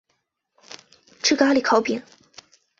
[1.21, 2.01] 吃咖哩烤饼